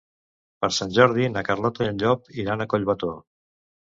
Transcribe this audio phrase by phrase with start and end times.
[0.63, 3.13] Per Sant Jordi na Carlota i en Llop iran a Collbató.